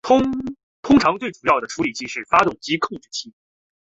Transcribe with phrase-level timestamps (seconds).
[0.01, 0.19] 通
[0.99, 3.31] 常最主要的处理器是发动机控制器。